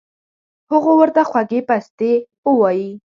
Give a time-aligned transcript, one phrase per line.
[0.71, 2.11] هغو ورته خوږې پستې
[2.47, 2.89] اووائي